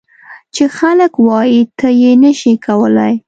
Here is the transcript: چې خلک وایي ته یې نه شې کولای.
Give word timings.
چې 0.55 0.63
خلک 0.77 1.11
وایي 1.27 1.61
ته 1.79 1.87
یې 2.01 2.11
نه 2.23 2.31
شې 2.39 2.53
کولای. 2.65 3.13